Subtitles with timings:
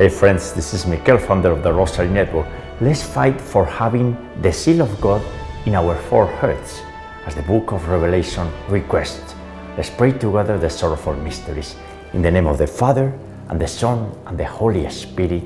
[0.00, 2.46] Hey friends, this is Mikel, founder of the Rosary Network.
[2.80, 5.20] Let's fight for having the seal of God
[5.66, 6.80] in our foreheads,
[7.26, 9.34] as the book of Revelation requests.
[9.76, 11.76] Let's pray together the sorrowful mysteries.
[12.14, 13.12] In the name of the Father,
[13.50, 15.44] and the Son, and the Holy Spirit.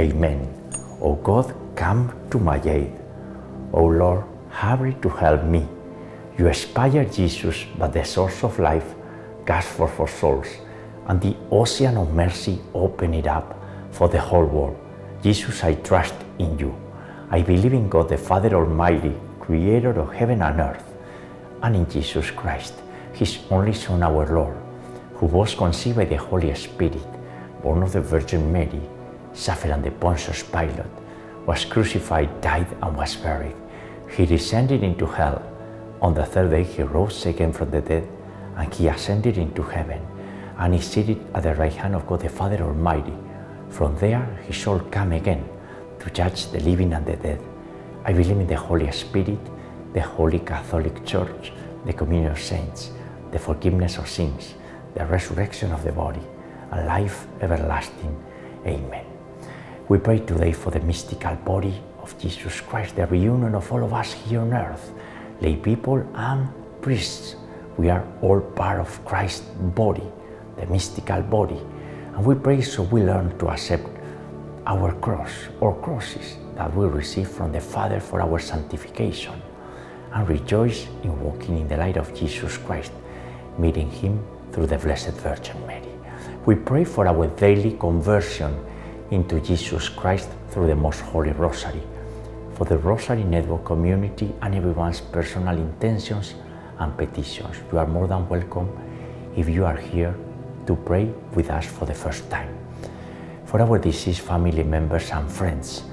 [0.00, 0.48] Amen.
[1.02, 2.90] O God, come to my aid.
[3.74, 5.68] O Lord, hurry to help me.
[6.38, 8.94] You inspire Jesus, but the source of life
[9.44, 10.48] gasps for, for souls,
[11.06, 13.60] and the ocean of mercy open it up
[13.94, 14.76] for the whole world.
[15.22, 16.74] Jesus, I trust in you.
[17.30, 20.84] I believe in God the Father Almighty, creator of heaven and earth,
[21.62, 22.74] and in Jesus Christ,
[23.12, 24.56] his only Son, our Lord,
[25.14, 27.06] who was conceived by the Holy Spirit,
[27.62, 28.80] born of the Virgin Mary,
[29.32, 30.94] suffered under Pontius Pilate,
[31.46, 33.56] was crucified, died, and was buried.
[34.16, 35.42] He descended into hell.
[36.02, 38.08] On the third day, he rose again from the dead,
[38.56, 40.00] and he ascended into heaven,
[40.58, 43.14] and is seated at the right hand of God the Father Almighty.
[43.74, 45.44] From there, he shall come again
[45.98, 47.40] to judge the living and the dead.
[48.04, 49.40] I believe in the Holy Spirit,
[49.92, 51.52] the Holy Catholic Church,
[51.84, 52.92] the communion of saints,
[53.32, 54.54] the forgiveness of sins,
[54.94, 56.22] the resurrection of the body,
[56.70, 58.16] and life everlasting.
[58.64, 59.06] Amen.
[59.88, 63.92] We pray today for the mystical body of Jesus Christ, the reunion of all of
[63.92, 64.92] us here on earth,
[65.40, 66.48] lay people and
[66.80, 67.34] priests.
[67.76, 69.40] We are all part of Christ's
[69.74, 70.06] body,
[70.60, 71.60] the mystical body.
[72.14, 73.88] And we pray so we learn to accept
[74.68, 79.34] our cross or crosses that we receive from the Father for our sanctification
[80.12, 82.92] and rejoice in walking in the light of Jesus Christ,
[83.58, 85.88] meeting Him through the Blessed Virgin Mary.
[86.46, 88.64] We pray for our daily conversion
[89.10, 91.82] into Jesus Christ through the Most Holy Rosary,
[92.54, 96.34] for the Rosary Network community and everyone's personal intentions
[96.78, 97.56] and petitions.
[97.72, 98.70] You are more than welcome
[99.36, 100.14] if you are here
[100.66, 102.56] to pray with us for the first time.
[103.44, 105.84] For our deceased family members and friends,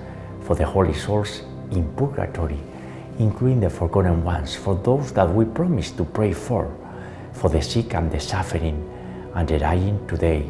[0.41, 2.59] for the holy souls in purgatory,
[3.19, 6.75] including the forgotten ones, for those that we promised to pray for,
[7.33, 8.87] for the sick and the suffering
[9.35, 10.45] and the dying today,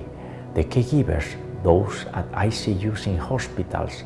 [0.54, 4.04] the caregivers, those at ICUs in hospitals,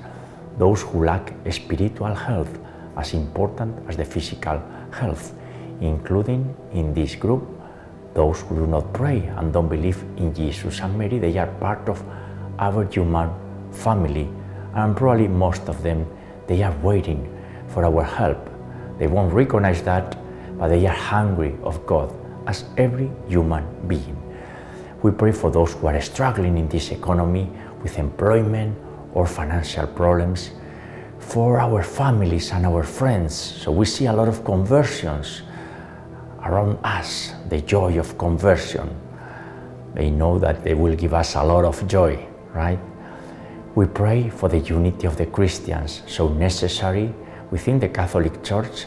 [0.57, 2.59] those who lack spiritual health
[2.97, 4.61] as important as the physical
[4.91, 5.33] health,
[5.81, 7.54] including in this group
[8.15, 11.19] those who do not pray and don't believe in Jesus and Mary.
[11.19, 12.01] They are part of
[12.57, 13.29] our human
[13.71, 14.27] family,
[14.73, 16.07] and probably most of them
[16.47, 17.29] they are waiting
[17.67, 18.49] for our help.
[18.97, 20.17] They won't recognize that,
[20.57, 22.15] but they are hungry of God
[22.47, 24.17] as every human being.
[25.03, 27.51] We pray for those who are struggling in this economy
[27.83, 28.77] with employment
[29.13, 30.51] or financial problems,
[31.19, 33.33] for our families and our friends.
[33.33, 35.41] So we see a lot of conversions
[36.45, 38.89] around us, the joy of conversion.
[39.93, 42.79] They know that they will give us a lot of joy, right?
[43.75, 47.13] We pray for the unity of the Christians, so necessary
[47.51, 48.85] within the Catholic Church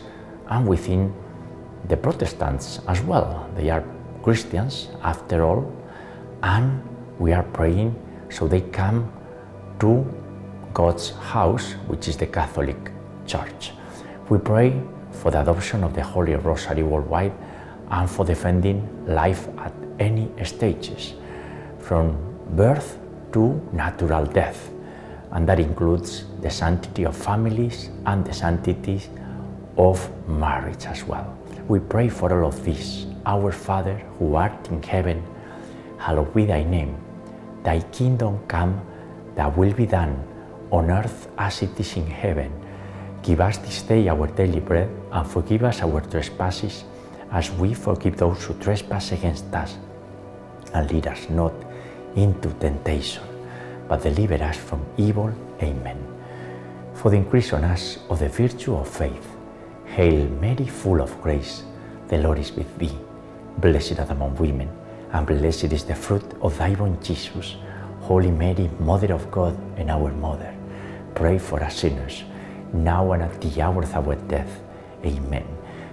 [0.48, 1.14] and within
[1.88, 3.50] the Protestants as well.
[3.54, 3.84] They are
[4.22, 5.72] Christians after all,
[6.42, 6.82] and
[7.19, 7.94] we are praying
[8.30, 9.10] so they come
[9.80, 10.04] to
[10.75, 12.76] God's house, which is the Catholic
[13.26, 13.72] Church.
[14.28, 14.80] We pray
[15.10, 17.32] for the adoption of the Holy Rosary worldwide
[17.91, 21.15] and for defending life at any stages,
[21.78, 22.16] from
[22.50, 22.99] birth
[23.32, 24.71] to natural death.
[25.32, 29.03] And that includes the sanctity of families and the sanctity
[29.76, 31.37] of marriage as well.
[31.69, 33.06] We pray for all of this.
[33.26, 35.22] Our Father, who art in heaven,
[35.99, 36.97] hallowed be thy name.
[37.62, 38.81] Thy kingdom come,
[39.34, 40.16] thy will be done,
[40.70, 42.50] on earth as it is in heaven.
[43.22, 46.84] Give us this day our daily bread, and forgive us our trespasses,
[47.31, 49.77] as we forgive those who trespass against us.
[50.75, 51.53] And lead us not
[52.16, 53.22] into temptation,
[53.89, 55.33] but deliver us from evil.
[55.62, 55.99] Amen.
[56.94, 59.27] For the increase on us of the virtue of faith,
[59.87, 61.62] Hail Mary, full of grace,
[62.09, 62.97] the Lord is with thee.
[63.59, 64.69] Blessed art among women,
[65.12, 67.56] and blessed is the fruit of thy womb, Jesus.
[68.00, 70.55] Holy Mary, Mother of God and our Mother,
[71.14, 72.25] pray for us sinners,
[72.73, 74.61] now and at the hour of our death.
[75.05, 75.57] Amen.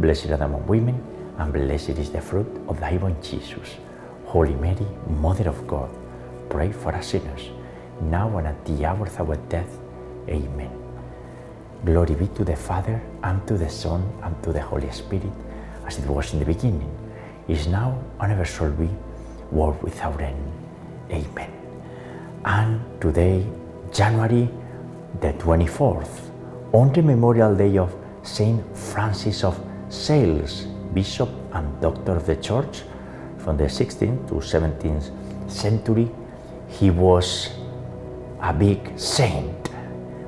[0.00, 0.98] Blessed art among women,
[1.36, 3.76] and blessed is the fruit of thy womb, Jesus.
[4.24, 5.90] Holy Mary, Mother of God,
[6.48, 7.50] pray for us sinners,
[8.00, 9.78] now and at the hour of our death.
[10.26, 10.70] Amen.
[11.84, 15.32] Glory be to the Father, and to the Son, and to the Holy Spirit,
[15.86, 16.90] as it was in the beginning,
[17.46, 18.88] is now, and ever shall be,
[19.50, 20.52] world without end.
[21.10, 21.52] Amen.
[22.46, 23.44] And today,
[23.92, 24.48] January
[25.20, 26.30] the 24th,
[26.72, 32.82] on the memorial day of Saint Francis of Sales, Bishop and Doctor of the Church,
[33.38, 35.10] from the 16th to 17th
[35.50, 36.08] century,
[36.68, 37.50] he was
[38.40, 39.68] a big saint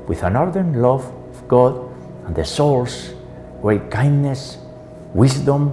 [0.06, 1.90] with an ardent love of God
[2.26, 3.14] and the souls,
[3.60, 4.58] great kindness,
[5.14, 5.72] wisdom,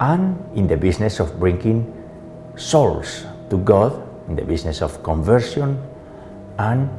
[0.00, 1.90] and in the business of bringing
[2.56, 5.80] souls to God, in the business of conversion,
[6.58, 6.90] and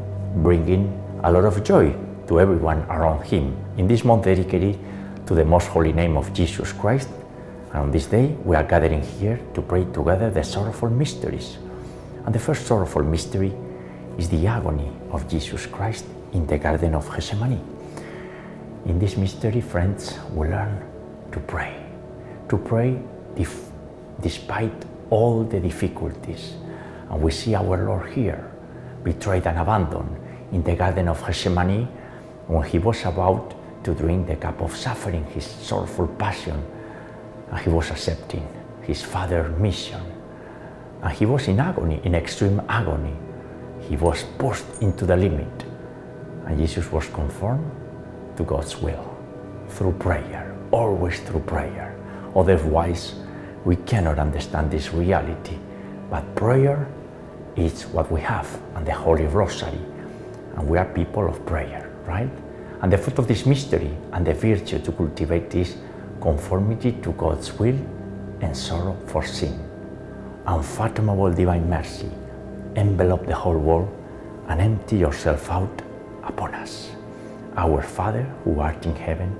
[0.42, 0.92] bringing
[1.24, 1.94] a lot of joy
[2.28, 3.56] to everyone around him.
[3.78, 4.80] In this month dedicated
[5.26, 7.10] to the most holy name of Jesus Christ,
[7.72, 11.58] and on this day we are gathering here to pray together the sorrowful mysteries.
[12.26, 13.54] And the first sorrowful mystery
[14.18, 17.60] is the agony of Jesus Christ in the Garden of Gethsemane.
[18.86, 20.84] In this mystery, friends, we learn
[21.32, 21.76] to pray,
[22.50, 23.00] to pray
[24.22, 26.54] despite all the difficulties.
[27.10, 28.52] And we see our Lord here,
[29.04, 30.16] betrayed and abandoned
[30.52, 31.88] in the Garden of Gethsemane
[32.48, 33.54] when he was about
[33.86, 36.62] to drink the cup of suffering, his sorrowful passion,
[37.52, 38.46] and he was accepting
[38.82, 40.02] his Father's mission.
[41.02, 43.16] And he was in agony, in extreme agony.
[43.88, 45.66] He was pushed into the limit.
[46.48, 47.72] And Jesus was conformed
[48.38, 49.16] to God's will
[49.70, 51.96] through prayer, always through prayer.
[52.36, 53.16] Otherwise,
[53.66, 55.58] we cannot understand this reality.
[56.10, 56.88] But prayer
[57.56, 59.80] is what we have, and the Holy Rosary.
[60.56, 62.32] And we are people of prayer, right?
[62.82, 65.76] And the fruit of this mystery and the virtue to cultivate is
[66.22, 67.78] conformity to God's will
[68.42, 69.60] and sorrow for sin.
[70.46, 72.10] Unfathomable divine mercy,
[72.76, 73.90] envelop the whole world
[74.48, 75.82] and empty yourself out
[76.24, 76.92] upon us.
[77.58, 79.36] Our Father, who art in heaven,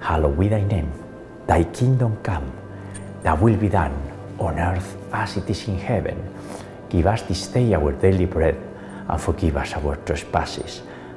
[0.00, 0.92] hallowed be thy name.
[1.46, 2.52] Thy kingdom come,
[3.22, 3.96] thy will be done
[4.38, 6.22] on earth as it is in heaven.
[6.88, 8.56] Give us this day our daily bread
[9.08, 10.82] and forgive us our trespasses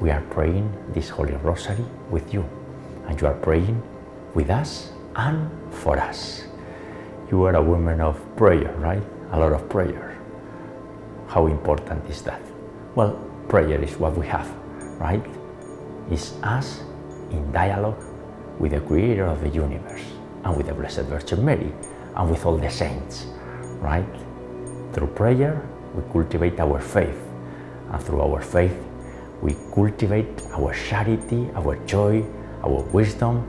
[0.00, 2.44] we are praying this Holy Rosary with you,
[3.06, 3.82] and you are praying
[4.34, 6.44] with us and for us.
[7.30, 9.02] You are a woman of prayer, right?
[9.32, 10.16] A lot of prayer.
[11.26, 12.40] How important is that?
[12.94, 14.48] Well, prayer is what we have,
[14.98, 15.24] right?
[16.10, 16.80] It's us
[17.30, 18.02] in dialogue
[18.58, 20.04] with the Creator of the universe.
[20.44, 21.72] and with the Blessed Virgin Mary
[22.16, 23.26] and with all the saints,
[23.80, 24.06] right?
[24.92, 25.60] Through prayer,
[25.94, 27.20] we cultivate our faith,
[27.90, 28.78] and through our faith,
[29.42, 32.24] we cultivate our charity, our joy,
[32.64, 33.44] our wisdom,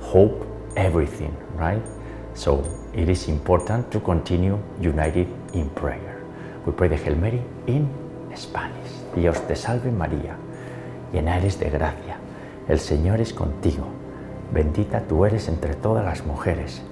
[0.00, 0.46] hope,
[0.76, 1.82] everything, right?
[2.34, 6.22] So it is important to continue united in prayer.
[6.64, 7.88] We pray the Hail Mary in
[8.34, 8.92] Spanish.
[9.14, 10.36] Dios te salve María,
[11.12, 12.16] llena eres de gracia,
[12.68, 13.84] el Señor es contigo,
[14.52, 16.82] bendita tú eres entre todas las mujeres,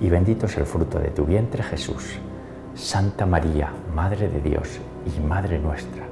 [0.00, 2.18] y bendito es el fruto de tu vientre Jesús.
[2.74, 6.04] Santa María, Madre de Dios y Madre nuestra,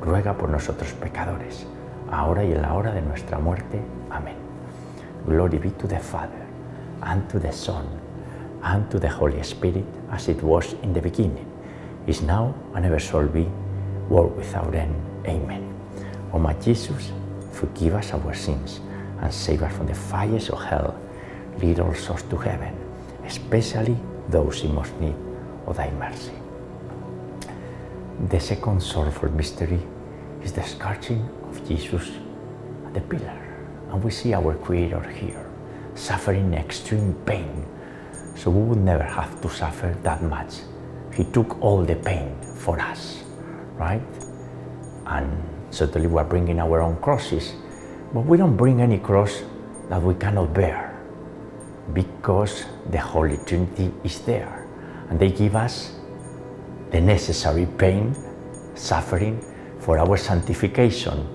[0.00, 1.66] ruega por nosotros pecadores,
[2.10, 3.80] ahora y en la hora de nuestra muerte.
[4.10, 4.36] Amén.
[5.26, 6.46] Glory be to the Father,
[7.02, 7.84] and to the Son,
[8.62, 11.46] and to the Holy Spirit, as it was in the beginning,
[12.06, 13.48] is now, and ever shall be,
[14.08, 14.94] world without end.
[15.26, 15.74] Amen.
[16.32, 17.10] O my Jesus,
[17.50, 18.80] forgive us our sins,
[19.20, 20.94] and save us from the fires of hell.
[21.58, 22.74] Lead all souls to heaven,
[23.24, 23.96] especially
[24.28, 25.14] those in most need
[25.66, 26.45] of thy mercy.
[28.18, 29.78] The second sorrowful mystery
[30.42, 32.12] is the scourging of Jesus
[32.86, 33.42] at the pillar.
[33.90, 35.44] And we see our Creator here,
[35.94, 37.66] suffering extreme pain,
[38.34, 40.64] so we would never have to suffer that much.
[41.12, 43.22] He took all the pain for us,
[43.76, 44.00] right?
[45.04, 45.30] And
[45.70, 47.52] certainly we are bringing our own crosses,
[48.14, 49.42] but we don't bring any cross
[49.90, 50.98] that we cannot bear
[51.92, 54.66] because the Holy Trinity is there
[55.10, 55.95] and they give us
[56.90, 58.14] the necessary pain,
[58.74, 59.42] suffering
[59.80, 61.26] for our sanctification,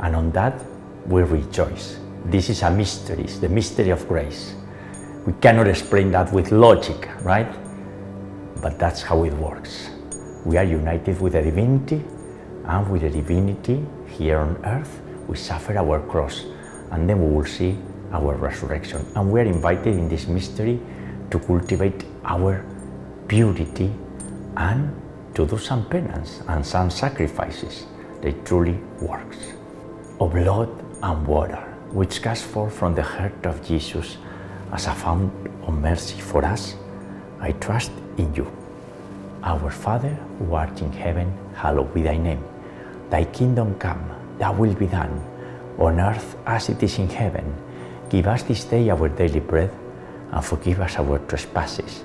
[0.00, 0.62] and on that
[1.06, 1.98] we rejoice.
[2.26, 4.54] This is a mystery, it's the mystery of grace.
[5.26, 7.52] We cannot explain that with logic, right?
[8.62, 9.90] But that's how it works.
[10.44, 12.02] We are united with the divinity,
[12.66, 16.44] and with the divinity here on earth, we suffer our cross,
[16.90, 17.76] and then we will see
[18.12, 19.04] our resurrection.
[19.16, 20.80] And we are invited in this mystery
[21.30, 22.64] to cultivate our
[23.28, 23.90] purity
[24.56, 24.90] and
[25.34, 27.86] to do some penance and some sacrifices.
[28.20, 29.38] They truly works.
[30.20, 30.70] O blood
[31.02, 34.16] and water, which gush forth from the heart of Jesus
[34.72, 35.32] as a fount
[35.66, 36.76] of mercy for us,
[37.40, 38.50] I trust in you.
[39.42, 42.42] Our Father, who art in heaven, hallowed be thy name.
[43.10, 44.02] Thy kingdom come,
[44.38, 45.22] thy will be done,
[45.78, 47.44] on earth as it is in heaven.
[48.08, 49.70] Give us this day our daily bread,
[50.32, 52.04] and forgive us our trespasses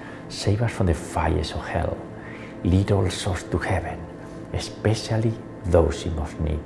[0.31, 1.97] save us from the fires of hell,
[2.63, 3.99] lead all souls to heaven,
[4.53, 5.33] especially
[5.65, 6.59] those in most need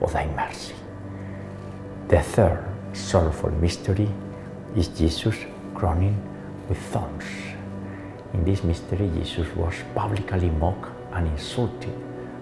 [0.00, 0.74] of thy mercy.
[2.08, 4.08] The third sorrowful mystery
[4.76, 5.36] is Jesus
[5.74, 6.16] crowning
[6.68, 7.24] with thorns.
[8.34, 11.94] In this mystery, Jesus was publicly mocked and insulted,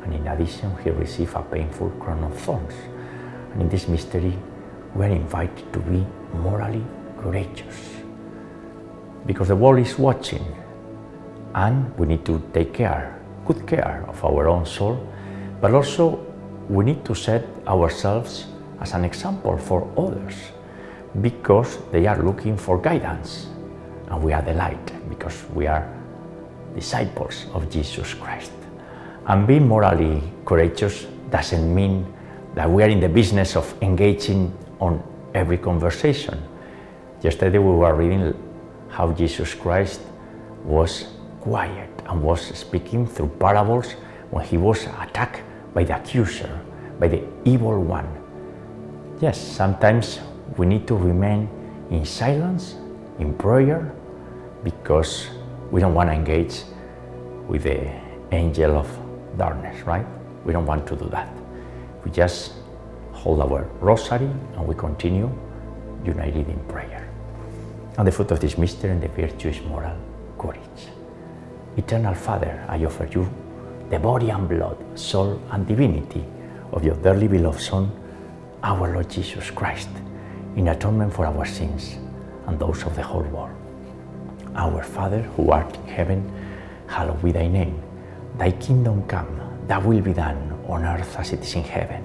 [0.05, 2.75] and in addition, he received a painful crown of thorns.
[3.53, 4.37] And in this mystery,
[4.95, 6.85] we are invited to be morally
[7.19, 7.97] courageous.
[9.27, 10.45] Because the world is watching,
[11.55, 15.07] and we need to take care, good care of our own soul,
[15.61, 16.25] but also
[16.69, 18.47] we need to set ourselves
[18.81, 20.35] as an example for others
[21.21, 23.49] because they are looking for guidance
[24.09, 25.87] and we are the light because we are
[26.75, 28.53] disciples of Jesus Christ.
[29.27, 32.07] And being morally courageous doesn't mean
[32.55, 35.03] that we are in the business of engaging on
[35.35, 36.41] every conversation.
[37.23, 38.35] Yesterday we were reading
[38.89, 40.01] how Jesus Christ
[40.65, 41.07] was
[41.41, 43.93] quiet and was speaking through parables
[44.31, 45.43] when he was attacked
[45.75, 46.61] by the accuser,
[46.99, 48.09] by the evil one.
[49.21, 50.21] Yes, sometimes
[50.57, 51.49] we need to remain
[51.91, 52.77] in silence,
[53.19, 53.93] in prayer,
[54.65, 55.29] because
[55.71, 56.63] we don't want to engage
[57.49, 57.91] with the
[58.33, 58.87] angel of
[59.37, 60.07] darkness, right?
[60.45, 61.33] We don't want to do that.
[62.05, 62.53] We just
[63.13, 65.31] hold our rosary and we continue
[66.05, 67.09] united in prayer.
[67.99, 69.97] And the fruit of this mystery and the virtue is moral
[70.39, 70.89] courage.
[71.81, 73.27] Eternal Father, I offer you
[73.89, 76.23] the body and blood, soul and divinity
[76.73, 77.91] of your dearly beloved Son,
[78.63, 79.89] our Lord Jesus Christ,
[80.57, 81.97] in atonement for our sins
[82.47, 83.57] and those of the whole world.
[84.55, 86.21] Our Father, who art in heaven,
[86.87, 87.81] hallowed be thy name.
[88.37, 92.05] Thy kingdom come, thy will be done on earth as it is in heaven.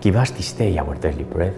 [0.00, 1.54] Give us this day our daily bread,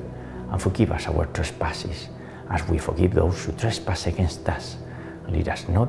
[0.50, 2.08] and forgive us our trespasses,
[2.50, 4.76] as we forgive those who trespass against us.
[5.24, 5.88] And lead us not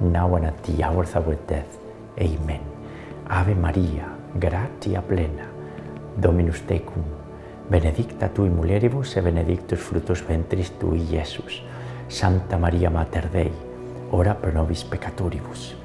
[0.00, 1.78] now and at the hour of our death.
[2.18, 2.60] Amen.
[3.28, 4.08] Ave Maria,
[4.38, 5.46] gratia plena,
[6.16, 7.04] Dominus tecum,
[7.70, 11.62] benedicta tui mulieribus e benedictus fructus ventris tui, Iesus.
[12.08, 13.52] Santa Maria Mater Dei,
[14.10, 15.76] ora pro nobis peccatoribus,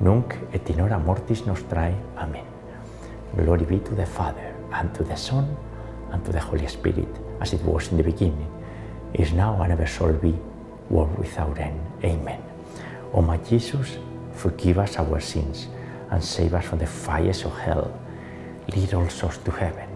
[0.00, 1.94] nunc et in hora mortis nostrae.
[2.16, 2.44] Amen.
[3.34, 5.56] Glory be to the Father, and to the Son,
[6.12, 7.08] and to the Holy Spirit,
[7.40, 8.48] as it was in the beginning,
[9.14, 10.34] is now and ever shall be,
[10.88, 11.80] world without end.
[12.04, 12.51] Amen.
[13.12, 13.98] O my Jesus,
[14.32, 15.68] forgive us our sins,
[16.10, 17.98] and save us from the fires of hell.
[18.74, 19.88] Lead all souls to heaven,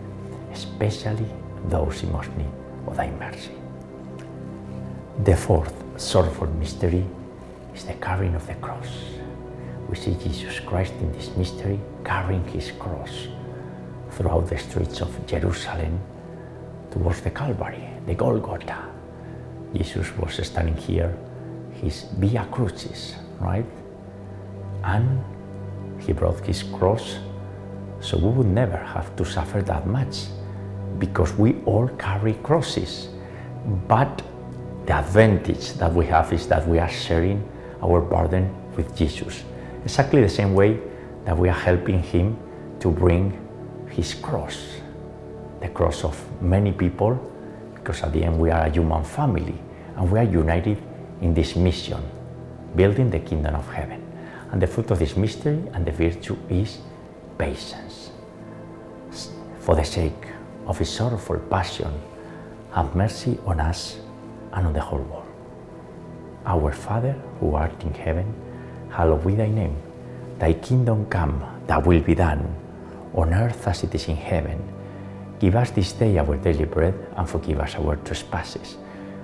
[0.52, 1.26] especially
[1.68, 2.50] those in most need
[2.86, 3.52] of thy mercy.
[5.24, 7.04] The fourth sorrowful mystery
[7.74, 8.88] is the carrying of the cross.
[9.88, 13.28] We see Jesus Christ in this mystery carrying his cross
[14.10, 16.00] throughout the streets of Jerusalem
[16.90, 18.84] towards the Calvary, the Golgotha.
[19.74, 21.16] Jesus was standing here,
[21.82, 23.66] his Via Crucis, right?
[24.84, 25.22] And
[26.00, 27.18] he brought his cross
[28.00, 30.26] so we would never have to suffer that much
[30.98, 33.08] because we all carry crosses.
[33.88, 34.22] But
[34.86, 37.42] the advantage that we have is that we are sharing
[37.82, 39.44] our burden with Jesus.
[39.82, 40.78] Exactly the same way
[41.24, 42.36] that we are helping him
[42.80, 43.36] to bring
[43.90, 44.56] his cross,
[45.60, 47.18] the cross of many people,
[47.74, 49.58] because at the end we are a human family
[49.96, 50.78] and we are united
[51.20, 52.02] in this mission,
[52.74, 54.02] building the kingdom of heaven.
[54.52, 56.78] And the fruit of this mystery and the virtue is
[57.38, 58.10] patience.
[59.60, 60.26] For the sake
[60.66, 61.92] of his sorrowful passion,
[62.72, 63.98] have mercy on us
[64.52, 65.26] and on the whole world.
[66.44, 68.32] Our Father, who art in heaven,
[68.90, 69.76] hallowed be thy name.
[70.38, 72.54] Thy kingdom come, thy will be done,
[73.14, 74.62] on earth as it is in heaven.
[75.40, 78.76] Give us this day our daily bread, and forgive us our trespasses,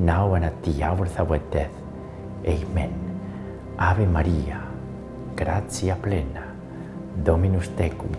[0.00, 1.70] now and at the hour of our death.
[2.46, 2.92] Amen.
[3.78, 4.62] Ave Maria,
[5.36, 6.44] gratia plena,
[7.22, 8.16] Dominus tecum,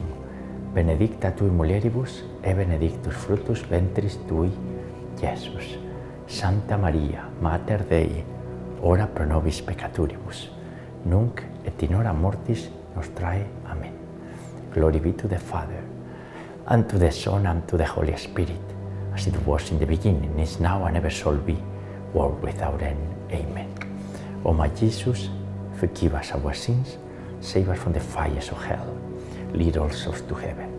[0.74, 4.52] benedicta tui mulieribus, et benedictus fructus ventris tui,
[5.20, 5.78] Jesus.
[6.28, 8.24] Santa Maria, Mater Dei,
[8.82, 10.50] ora pro nobis peccatoribus,
[11.06, 13.46] nunc et in hora mortis nostrae.
[13.66, 13.94] Amen.
[14.74, 15.84] Glory be to the Father,
[16.68, 18.62] and to the Son, and to the Holy Spirit,
[19.14, 21.58] as it was in the beginning, is now, and ever shall be,
[22.14, 23.00] world without end.
[23.32, 23.70] Amen.
[24.44, 25.30] O my Jesus,
[25.78, 26.98] forgive us our sins,
[27.40, 28.98] save us from the fires of hell,
[29.54, 30.70] lead all souls to heaven,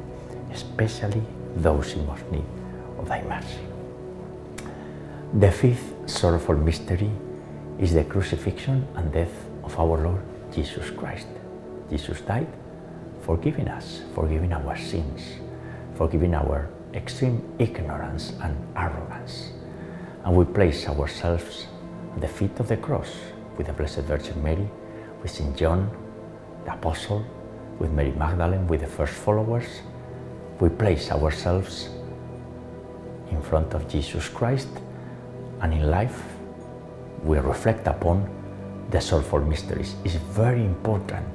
[0.53, 1.23] especially
[1.57, 2.45] those in most need
[2.99, 3.61] of thy mercy.
[5.38, 7.11] The fifth sorrowful mystery
[7.79, 9.33] is the crucifixion and death
[9.64, 11.29] of our Lord Jesus Christ.
[11.88, 12.49] Jesus died,
[13.23, 15.38] forgiving us, forgiving our sins,
[15.95, 19.53] forgiving our extreme ignorance and arrogance.
[20.24, 21.66] And we place ourselves
[22.14, 23.11] at the feet of the cross
[23.56, 24.68] with the Blessed Virgin Mary,
[25.20, 25.56] with St.
[25.56, 25.90] John,
[26.64, 27.24] the Apostle,
[27.78, 29.66] with Mary Magdalene, with the first followers.
[30.61, 31.88] We place ourselves
[33.30, 34.68] in front of Jesus Christ,
[35.61, 36.22] and in life
[37.24, 38.28] we reflect upon
[38.90, 39.96] the sorrowful mysteries.
[40.04, 41.26] It's very important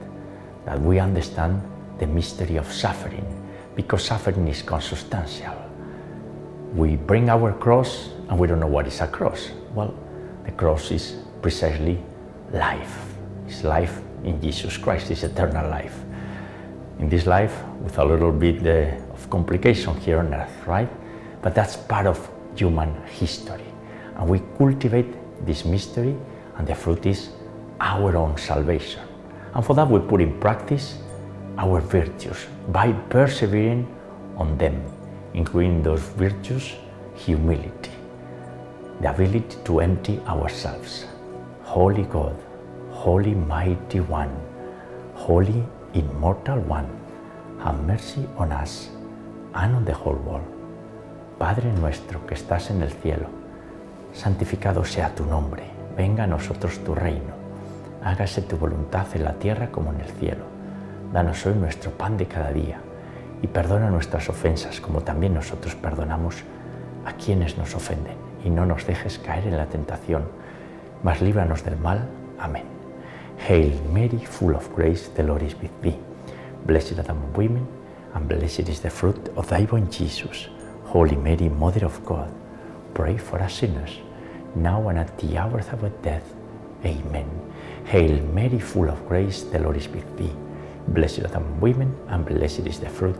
[0.66, 1.62] that we understand
[2.00, 3.26] the mystery of suffering,
[3.76, 5.56] because suffering is consubstantial.
[6.74, 9.52] We bring our cross and we don't know what is a cross.
[9.74, 9.94] Well,
[10.46, 12.02] the cross is precisely
[12.52, 13.16] life.
[13.48, 15.96] It's life in Jesus Christ, it's eternal life.
[17.00, 20.90] In this life, with a little bit uh, of complication here on earth, right?
[21.42, 23.68] But that's part of human history.
[24.18, 25.14] and we cultivate
[25.46, 26.16] this mystery,
[26.58, 27.30] and the fruit is
[27.80, 29.02] our own salvation.
[29.54, 30.98] And for that, we put in practice
[31.58, 33.88] our virtues by persevering
[34.36, 34.84] on them,
[35.34, 36.74] including those virtues
[37.16, 37.92] humility,
[39.02, 41.06] the ability to empty ourselves.
[41.64, 42.36] Holy God,
[42.92, 44.32] Holy Mighty One,
[45.14, 46.88] Holy Immortal One,
[47.60, 48.90] have mercy on us
[49.54, 50.48] and on the whole world.
[51.38, 53.28] Padre nuestro que estás en el cielo,
[54.14, 55.64] santificado sea tu nombre,
[55.96, 57.36] venga a nosotros tu reino,
[58.04, 60.46] hágase tu voluntad en la tierra como en el cielo.
[61.14, 62.80] Danos hoy nuestro pan de cada día
[63.44, 66.44] y perdona nuestras ofensas como también nosotros perdonamos
[67.06, 68.27] a quienes nos ofenden.
[68.44, 70.26] Y no nos dejes caer en la tentación,
[71.04, 72.08] mas líbranos del mal.
[72.40, 72.64] Amén.
[73.48, 75.98] Hail Mary, full of grace, the Lord is with thee.
[76.66, 77.68] Blessed art among women,
[78.14, 80.50] and blessed is the fruit of thy womb, Jesus.
[80.86, 82.30] Holy Mary, Mother of God,
[82.94, 84.00] pray for us sinners,
[84.56, 86.34] now and at the hour of our death.
[86.84, 87.30] Amen.
[87.86, 90.34] Hail Mary, full of grace, the Lord is with thee.
[90.88, 93.18] Blessed art among women, and blessed is the fruit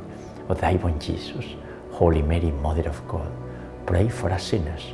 [0.50, 1.46] of thy womb, Jesus.
[1.92, 3.32] Holy Mary, Mother of God,
[3.86, 4.94] pray for us sinners,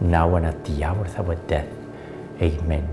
[0.00, 1.68] now and at the hour of our death.
[2.40, 2.88] Amen.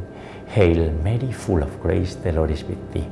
[0.47, 3.07] Hail Mary, full of grace, the Lord is with thee.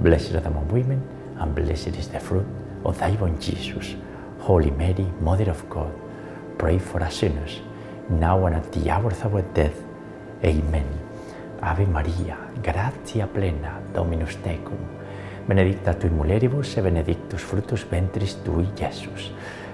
[0.00, 1.02] Blessed art among women,
[1.38, 2.46] and blessed is the fruit
[2.84, 3.94] of thy womb, Jesus.
[4.40, 5.92] Holy Mary, Mother of God,
[6.58, 7.60] pray for us sinners,
[8.10, 9.80] now and at the hour of our death.
[10.44, 10.86] Amen.
[11.62, 14.78] Ave Maria, gratia plena, Dominus tecum,
[15.48, 19.30] benedicta tu in mulieribus, e benedictus fructus ventris tui, Iesus.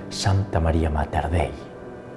[0.08, 1.52] Santa Maria Mater Dei,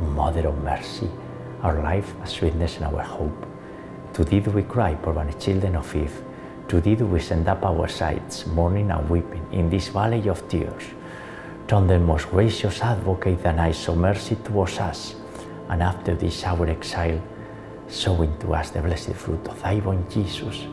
[0.00, 1.10] Mother of Mercy,
[1.62, 3.46] our life, our sweetness, and our hope.
[4.14, 6.22] To thee do we cry, poor banished children of Eve.
[6.68, 10.46] To thee do we send up our sighs, mourning and weeping, in this valley of
[10.48, 10.84] tears.
[11.66, 15.14] Turn the most gracious advocate and eyes of mercy towards us,
[15.68, 17.20] and after this our exile,
[17.88, 20.66] showing to us the blessed fruit of thy born Jesus.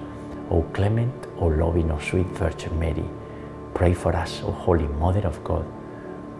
[0.50, 3.06] O clement, O loving, O sweet Virgin Mary,
[3.74, 5.66] pray for us, O Holy Mother of God,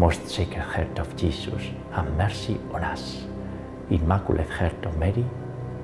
[0.00, 1.60] Most Sacred Heart of Jesus,
[1.92, 3.22] have mercy on us.
[3.90, 5.26] Immaculate Heart of Mary,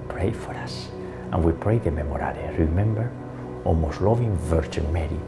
[0.09, 0.89] pray for us.
[1.33, 2.57] And we pray the Memorare.
[2.59, 3.13] Remember,
[3.67, 5.21] O most loving Virgin Mary,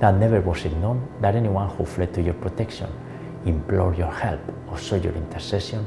[0.00, 2.90] that never was it known that anyone who fled to your protection,
[3.46, 5.86] implored your help, or sought your intercession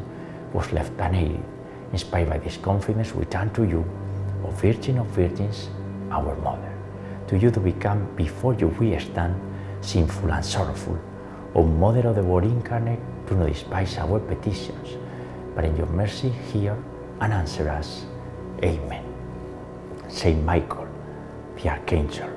[0.54, 1.44] was left unaided.
[1.92, 3.84] Inspired by this confidence, we turn to you,
[4.46, 5.68] O Virgin of Virgins,
[6.10, 6.72] our Mother.
[7.28, 9.36] to you to become before you we stand,
[9.82, 10.98] sinful and sorrowful.
[11.56, 14.98] O Mother of the Word incarnate, do not despise our petitions,
[15.56, 16.76] but in your mercy hear
[17.22, 18.06] and answer us.
[18.62, 19.06] Amen.
[20.10, 20.86] Saint Michael,
[21.56, 22.30] the Archangel,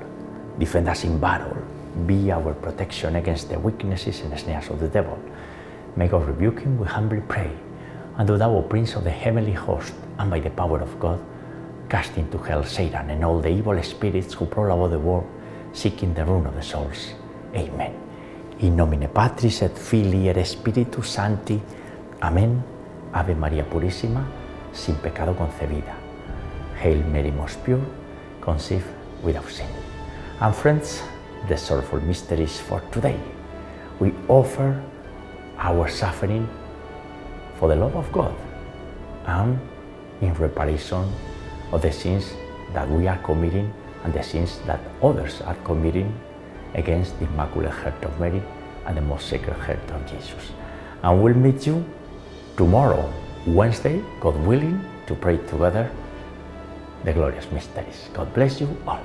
[0.57, 1.57] defend us in battle,
[2.05, 5.19] be our protection against the weaknesses and snares of the devil.
[5.97, 7.51] May God rebuke him, we humbly pray.
[8.17, 11.19] And do thou, O Prince of the heavenly host, and by the power of God,
[11.89, 15.27] cast into hell Satan and all the evil spirits who prowl about the world,
[15.73, 17.13] seeking the ruin of the souls.
[17.53, 18.08] Amen.
[18.61, 21.61] In nomine Patris et Filii et Spiritus Sancti.
[22.21, 22.61] Amen.
[23.13, 24.25] Ave María Purísima,
[24.73, 25.95] sin pecado concebida.
[26.83, 27.79] Hail Mary, most pure,
[28.41, 28.85] conceived
[29.23, 29.67] without sin.
[30.41, 31.01] And friends,
[31.47, 33.15] the sorrowful mysteries for today.
[33.99, 34.81] We offer
[35.57, 36.47] our suffering
[37.55, 38.35] for the love of God
[39.25, 39.57] and
[40.21, 41.05] in reparation
[41.71, 42.33] of the sins
[42.73, 46.13] that we are committing and the sins that others are committing
[46.73, 48.41] against the Immaculate Heart of Mary
[48.85, 50.51] and the Most Sacred Heart of Jesus.
[51.03, 51.85] And we'll meet you
[52.57, 53.11] tomorrow,
[53.47, 55.91] Wednesday, God willing, to pray together
[57.03, 58.09] the glorious mysteries.
[58.13, 59.01] God bless you all.